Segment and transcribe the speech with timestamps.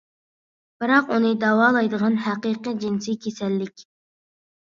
[0.83, 3.87] بىراق ئۇنى داۋالايدىغان ھەقىقىي جىنسىي كېسەللىك.